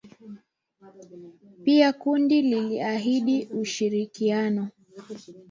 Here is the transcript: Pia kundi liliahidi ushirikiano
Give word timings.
Pia 1.63 1.93
kundi 1.93 2.41
liliahidi 2.41 3.45
ushirikiano 3.45 4.67